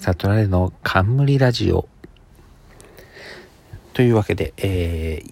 [0.00, 1.86] 悟られの冠ラジオ。
[3.92, 5.22] というわけで、え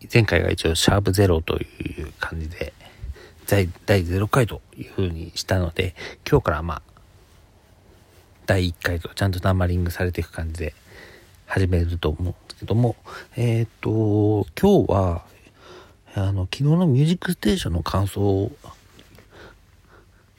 [0.00, 1.64] ー、前回が一応シャープゼロとい
[2.02, 2.72] う感じで、
[3.46, 3.68] 第
[4.04, 5.94] 0回という風にしたので、
[6.28, 6.82] 今日からまあ、
[8.46, 10.74] 第1回とちゃんとナンバリングされていく感じで
[11.46, 12.96] 始めると思うんですけども、
[13.36, 15.22] えっ、と、今日は、
[16.16, 18.50] あの、昨日のミュージックステーションの感想を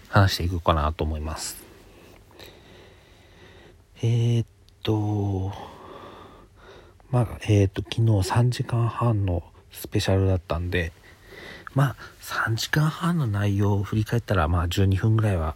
[0.09, 1.64] 話していこうかなと思います。
[4.03, 4.45] えー、っ
[4.83, 5.53] と、
[7.11, 9.41] まあ、えー、っと、昨日3時間半の
[9.71, 10.91] スペシャルだったんで、
[11.73, 15.55] まあ、3時間半の内容を振り返ったら、まあ、12分ぐらいは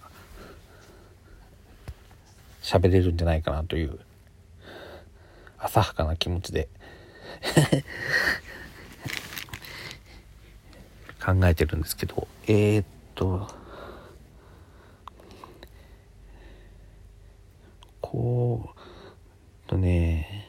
[2.61, 3.99] 喋れるんじゃないかなという
[5.57, 6.69] 浅はかな気持ちで
[11.23, 13.49] 考えてるんですけどえー、っと
[18.11, 20.47] こうとね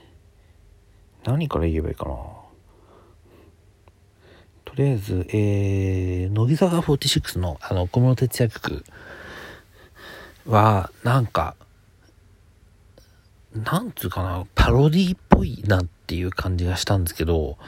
[1.25, 2.15] 何から言えばいいかな。
[4.65, 8.85] とりあえずえー、乃木坂46のあの小室哲哉曲
[10.47, 11.57] はなんか
[13.53, 17.59] なんつうかなパロディっぽいなっていう感じがしたんですけど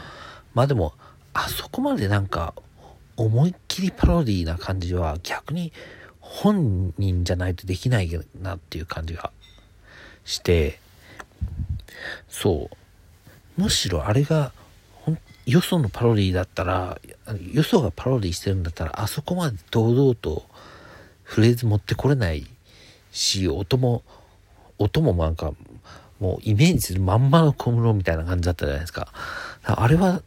[0.54, 0.94] まあでも
[1.34, 2.54] あそこまでなんか
[3.16, 5.72] 思いっきりパロディな感じは逆に
[6.20, 9.32] 本人じゃないとできないなっていう感じが
[10.25, 10.78] して、
[12.28, 12.70] そ
[13.59, 13.61] う。
[13.61, 14.53] むしろあれが、
[15.45, 17.01] よそのパロディだったら、
[17.53, 20.45] よそがパロディしてるんだったら、あそこまで堂々と
[21.23, 22.47] フレーズ持ってこれない
[23.11, 24.03] し、音も、
[24.78, 25.53] 音もなんか、
[26.20, 29.12] もうイメージするまんまの小室みたいな感じだったじゃないですか。
[29.65, 30.23] あれは、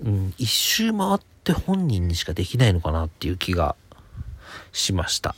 [0.00, 3.74] うん、一周回って本人にしかできないのかなっていう気が
[4.72, 5.34] しました。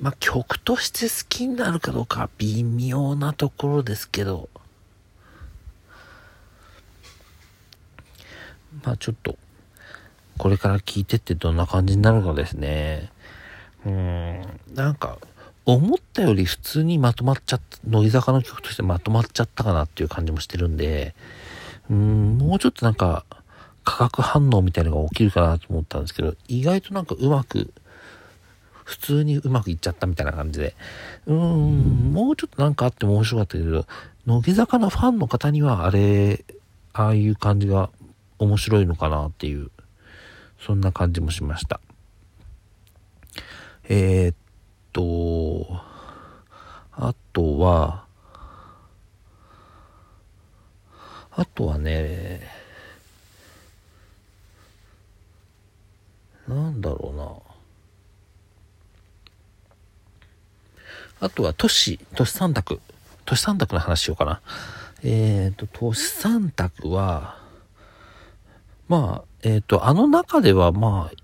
[0.00, 4.48] まあ、曲として好きになるかどうか微妙なところですけど、
[8.84, 9.36] まあちょっと、
[10.36, 13.10] これから聴いてってどんな感じになるかですね。
[13.84, 14.42] うん、
[14.74, 15.18] なんか、
[15.66, 21.14] 思ったより普通にまとまっちゃった、乃木坂の曲としてまとまっちゃったかなっていう感じもしてるんで、
[21.90, 23.24] うん、もうちょっとなんか、
[23.84, 27.72] 化学反応みたいなのが起きるかなと思ったんですけど、意外となんかうまく、
[28.88, 30.74] 普通にうまくいっちゃったみたいな感じで、
[31.26, 33.84] うーん、もうちょっとなんかあっても面白かったけど、
[34.24, 36.42] 乃木坂のファンの方にはあれ、
[36.94, 37.90] ああいう感じが
[38.38, 39.70] 面白いのかなっていう、
[40.58, 41.80] そんな感じもしました。
[43.90, 44.36] えー、っ
[44.94, 45.66] と、
[46.92, 48.06] あとは、
[51.32, 52.40] あとはね、
[56.48, 57.48] なんだろうな。
[61.28, 62.80] あとは都市、都市三択。
[63.26, 64.40] 都市三択の話しようかな。
[65.04, 67.38] えっ、ー、と、都市三択は、
[68.88, 71.16] まあ、えっ、ー、と、あの中では、まあ、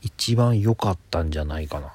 [0.00, 1.92] 一番良かったんじゃないかな。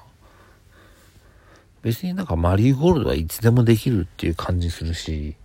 [1.80, 5.36] 別になんかマリーゴールドはいつでもできるっていう感じするし、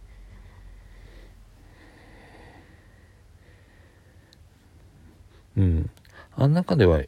[5.55, 5.89] うん。
[6.35, 7.01] あの中では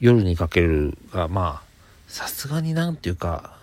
[0.00, 1.69] 夜にかけるが、まあ、
[2.10, 3.56] さすがになんていうか、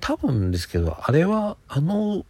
[0.00, 2.26] 多分ですけど、あれは、あの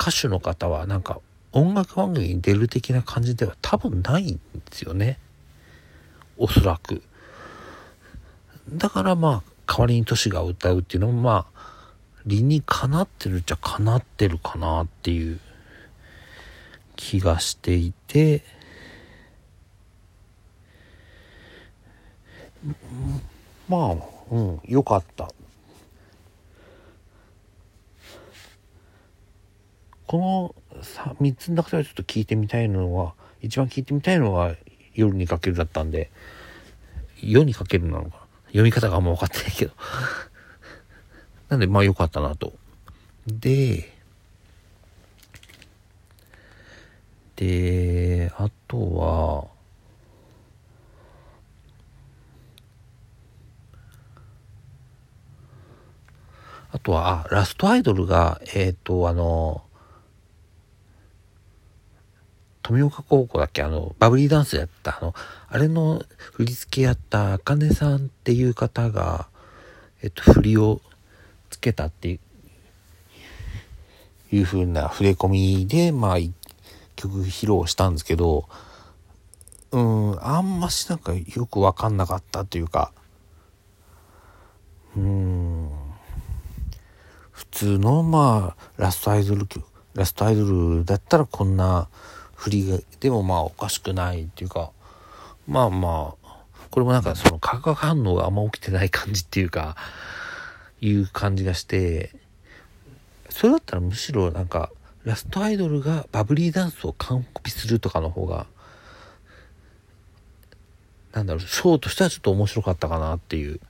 [0.00, 1.20] 歌手の方はなんか
[1.52, 4.40] 音楽番組に出る的な感じでは多分ないんで
[4.70, 5.18] すよね。
[6.38, 7.02] おそらく。
[8.70, 11.92] だからまあ、代わりに都市が歌うっていうのもまあ、
[12.24, 15.38] 理にかなってるっちゃかなってるかなっていう
[16.96, 18.42] 気がしていて、
[23.68, 23.96] まあ、
[24.30, 25.30] うん、よかった。
[30.06, 30.82] この
[31.20, 34.54] 3つの中ではちょっと聞いてみたいのは、一番聞いてみたいのは
[34.94, 36.10] 夜にかけるだったんで、
[37.22, 39.72] 夜にかけるなのか読み方があんま分かってないけど
[41.48, 42.52] なんで、まあ良かったなと。
[43.26, 43.90] で、
[47.36, 49.46] で、あとは、
[56.72, 59.62] あとは、あ、ラストアイドルが、えっ、ー、と、あの、
[62.62, 63.62] 富岡高校だっけ？
[63.62, 65.14] あの、バブリーダンスやった、あの、
[65.48, 69.28] あれの振り付けやったあかねさんっていう方が、
[70.02, 70.80] えっと、振りを
[71.50, 72.14] つけたってい
[74.30, 76.16] う、いう風な触れ込みで、まあ、
[76.96, 78.48] 曲披露したんですけど、
[79.72, 82.92] うん、あんましなんかよくわかんなかったというか、
[84.96, 85.81] うん。
[87.42, 89.48] 普通のまあラストアイドル
[89.94, 90.44] ラストアイド
[90.78, 91.88] ルだったらこんな
[92.36, 94.70] 振りでもまあおかしくないっていうか
[95.48, 99.76] まあまあこれもなんかその化学反応があんま起きてない感じっていうか
[100.80, 102.14] いう感じがして
[103.28, 104.70] それだったらむしろなんか
[105.04, 108.46] ラストアイドルがバブリーダンスを完コピするとかの方が
[111.12, 113.60] なんだろうショーとしてはちょっと面白かったかなっていう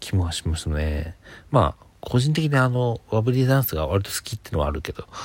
[0.00, 1.14] 気もしますね。
[1.50, 5.16] まあ個人的にあのバブリーダンスが割と好きってのはあるけど、ま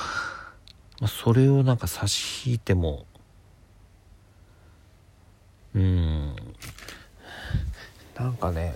[1.02, 3.04] あ、それをなんか差し引いても
[5.74, 6.36] うん。
[8.18, 8.74] なんかね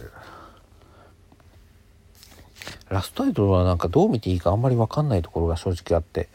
[2.91, 6.29] ラストアイドルはなんかどう見ていいかあんまり分かんないところが正直あって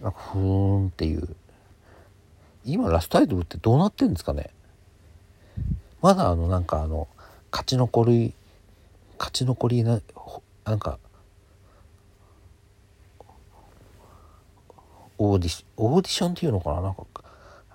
[0.00, 1.28] なんかふーんっていう。
[2.64, 4.50] 今ラストアイドルってどうなってんですかね？
[6.02, 7.08] まだあのなんかあの
[7.50, 8.34] 勝ち残り
[9.18, 10.00] 勝ち残りな
[10.70, 10.98] なんか
[15.18, 16.80] オーディシオーディションっていうのかな？
[16.80, 17.04] なんか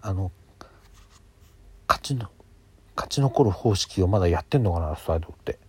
[0.02, 0.32] あの
[1.88, 2.30] 勝ちの
[2.96, 4.96] 勝ち残る方式をまだやってんのかな？
[4.96, 5.60] ストアイドって。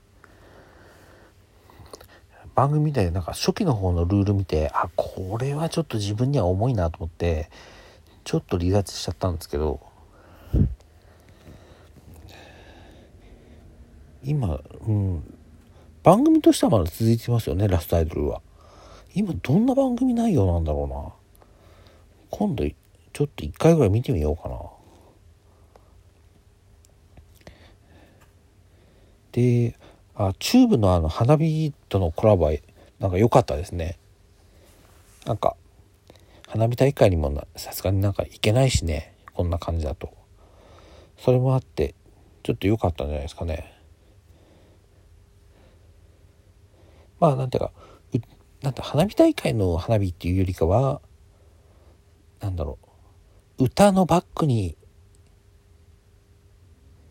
[2.55, 7.51] 番組でなんか初期の方のルール見てあこれはちょっと自分には重いなと思って
[8.25, 9.81] ちょっと離脱しちゃったんですけど
[14.25, 15.36] 今うん
[16.07, 18.41] 番組としてはまだ続いてますよねラストアイドルは。
[19.13, 21.13] 今どんな番組内容なんだろうな。
[22.31, 24.57] 今度ちょっと一回ぐらい見てみようかな。
[29.33, 29.77] で
[30.15, 32.53] あチューブのあの花火とのコラボは
[33.01, 33.99] なんか良かったですね。
[35.25, 35.57] なんか
[36.47, 39.13] 花火大会にもさすがになんか行けないしね。
[39.35, 40.15] こんな感じだと。
[41.19, 41.97] それもあって
[42.45, 43.76] ちょっと良かったんじゃないですかね。
[47.21, 47.73] まあなんていうか
[48.63, 51.01] なんて花火大会の花火っていうよりかは
[52.41, 52.79] なんだろ
[53.59, 53.65] う。
[53.65, 54.77] 歌のバックに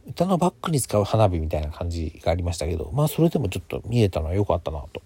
[0.08, 5.02] 歌のバックに使う花火みたいな感じがありましたけどまあそれでもちょっと見えたのは良かったなと。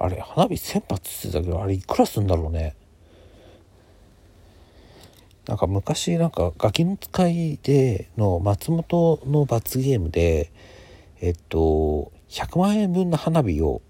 [0.00, 2.74] あれ花火1000発ってたけどあれいくらすんだろうね。
[5.46, 10.52] なんか昔なんかガキの使いでの松本の罰ゲームで
[11.20, 13.82] えっと100万円分の花火を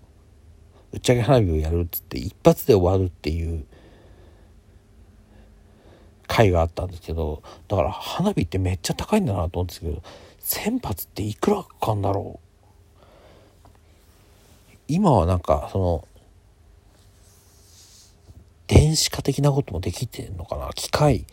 [0.93, 3.65] 打ち上げ花火をやるっつって一発で終わるっていう
[6.27, 10.03] 回があったんですけどだから花火ってめっちゃ高いんだなと思うんですけど
[10.39, 12.49] 千発っていくらかかんだろう。
[14.91, 16.09] 今はなんかその
[18.67, 20.71] 電子化的なこともできてんのかな？
[20.75, 21.27] 機械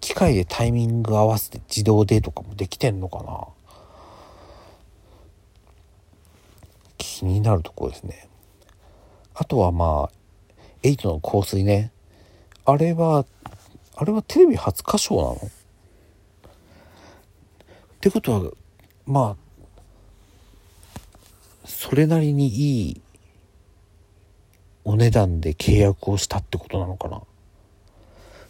[0.00, 3.46] 機械でタイミング合わせて自動でとかもできてんのかな？
[7.20, 8.30] 気になるところですね。
[9.34, 10.10] あとはまあ
[10.82, 11.92] 8の香水ね。
[12.64, 13.26] あれは
[13.94, 15.34] あれはテレビ初歌唱なの？
[15.34, 15.38] っ
[18.00, 18.50] てことは
[19.06, 19.40] まあ
[21.66, 23.02] それなりにいい
[24.84, 27.20] お値段で契約をしたってことなのかな。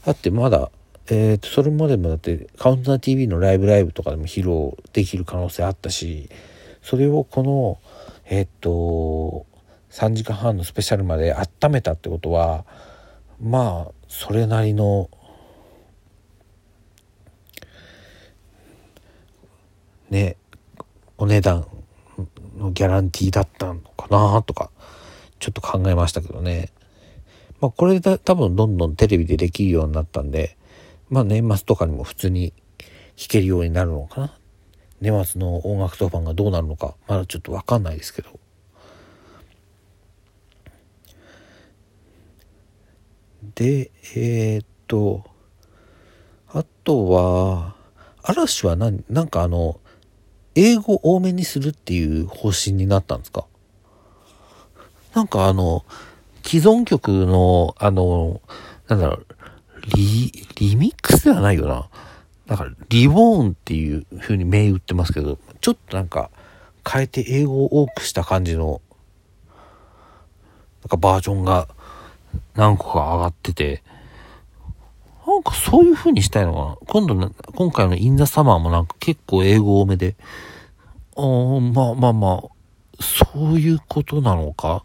[0.06, 0.70] だってまだ
[1.12, 6.30] えー、とそれまでもだってカウンター TV のライブライブとかでも披露できる可能性あったし
[6.82, 7.80] それをこの
[8.30, 9.44] えっ、と
[9.90, 12.64] 3時間半のスペシャルまで温めたってことは
[13.42, 15.10] まあそれなりの
[20.10, 20.36] ね
[21.18, 21.66] お値段
[22.56, 24.70] のギャランティーだったのかなとか
[25.40, 26.70] ちょっと考えましたけどね。
[27.60, 30.56] まあこれで多分どんどんテレビでできるようになったんで
[31.08, 32.52] まあ年末とかにも普通に
[33.18, 34.39] 弾けるようになるのかな。
[35.00, 38.38] 年末の音楽当番がどうなるのかまだちょっと分かんないですけど。
[43.54, 45.24] でえー、っと
[46.48, 47.74] あとは
[48.22, 49.80] 嵐は何なんかあの
[50.54, 53.46] 英語多めにするっていう方針になったんですか？
[55.14, 55.84] なんかあの
[56.44, 58.40] 既存曲のあの
[58.88, 59.26] なんだろう
[59.96, 61.88] リリミックスではないよな。
[62.50, 66.30] だから、リボーンっていう風に銘打ってますけど、ちょっとなんか、
[66.84, 68.82] 変えて英語を多くした感じの、
[69.46, 71.68] なんかバージョンが
[72.56, 73.84] 何個か上がってて、
[75.24, 76.76] なんかそういう風にしたいのかな。
[76.88, 80.16] 今度ね、今回のインザサマーもなんか結構英語多めで、
[81.16, 82.48] あまあまあまあ、
[83.00, 84.82] そういうことなのか？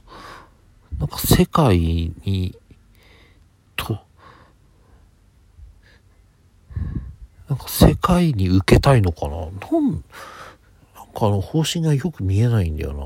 [0.99, 2.55] なんか世界に、
[3.75, 3.97] と、
[8.05, 9.37] なんか世界に受けたいのかな？
[9.37, 10.01] なんなん
[11.07, 13.03] かあの方針がよく見えないんだよな。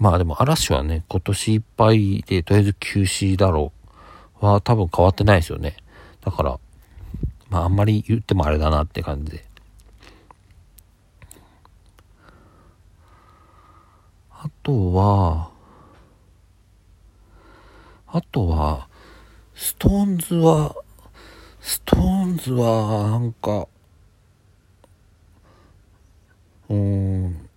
[0.00, 3.72] まあでも嵐はね、今年いっぱいでとりあえず休止だろ
[4.42, 5.76] うは多分変わってないですよね。
[6.20, 6.58] だから、
[7.48, 9.44] まああんまり言ってもあれだなって感じで。
[14.32, 15.50] あとは、
[18.08, 18.88] あとは、
[19.54, 20.74] ストーンズは、
[21.60, 23.68] ストーンズは、なんか、
[26.68, 27.48] うん、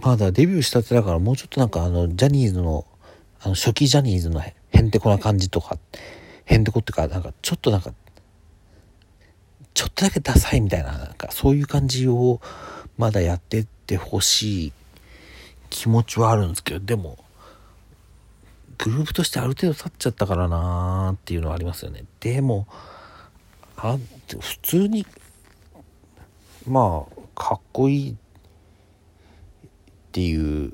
[0.00, 2.86] まだデビューしたてだからもうちょっとなんかあの、ジャニーズの、
[3.40, 5.78] あの、初期ジャニーズのへんてこな感じとか、
[6.44, 7.92] へんてこってか、なんかちょっとなんか、
[9.74, 12.40] ちょっとだけダサいみたいな、なんかそういう感じを
[12.98, 14.72] まだやってってほしい
[15.70, 17.21] 気持ちはあるんですけど、でも、
[18.84, 22.04] グループとしてある程度経っちゃったからなーっていうのはありますよね。
[22.20, 22.66] でも、
[23.76, 23.96] あ
[24.28, 25.06] 普通に、
[26.66, 28.14] まあ、かっこいいっ
[30.12, 30.72] ていう、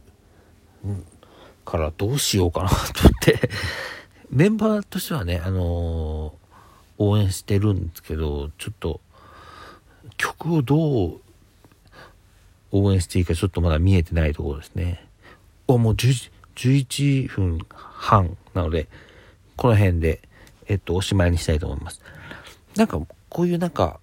[1.65, 3.51] からどうしようかなと思って
[4.31, 6.33] メンバーとしてはね、あのー、
[6.99, 9.01] 応援してるんですけど、ちょっと、
[10.17, 11.21] 曲をどう
[12.73, 15.07] 応援していいかちょっとまだ見えてないところですね。
[15.67, 15.97] お、もう
[16.59, 18.89] 11分半なので、
[19.57, 20.21] この辺で、
[20.67, 22.03] えっと、おしまいにしたいと思います。
[22.77, 24.01] なんか、こういうなんか、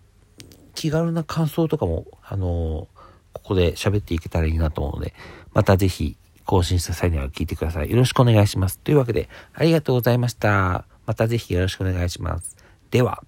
[0.74, 2.88] 気軽な感想とかも、あの
[3.34, 5.14] ここで喋っていけたらいいなと思うので、
[5.54, 7.90] またぜひ更新した際には聞いてください。
[7.90, 8.80] よろしくお願いします。
[8.80, 10.86] というわけで、ありがとうございました。
[11.06, 12.56] またぜひよろしくお願いします。
[12.92, 13.24] では。